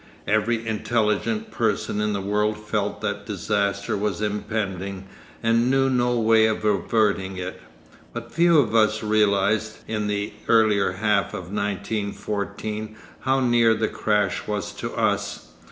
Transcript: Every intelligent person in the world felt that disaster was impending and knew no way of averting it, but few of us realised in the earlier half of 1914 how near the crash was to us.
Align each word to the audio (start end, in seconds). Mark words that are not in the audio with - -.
Every 0.25 0.67
intelligent 0.67 1.51
person 1.51 2.01
in 2.01 2.11
the 2.13 2.21
world 2.21 2.57
felt 2.57 3.01
that 3.01 3.27
disaster 3.27 3.95
was 3.95 4.19
impending 4.19 5.05
and 5.43 5.69
knew 5.69 5.91
no 5.91 6.19
way 6.19 6.47
of 6.47 6.65
averting 6.65 7.37
it, 7.37 7.61
but 8.11 8.31
few 8.33 8.57
of 8.57 8.73
us 8.73 9.03
realised 9.03 9.77
in 9.87 10.07
the 10.07 10.33
earlier 10.47 10.93
half 10.93 11.35
of 11.35 11.53
1914 11.53 12.95
how 13.19 13.41
near 13.41 13.75
the 13.75 13.89
crash 13.89 14.47
was 14.47 14.71
to 14.71 14.91
us. 14.95 15.51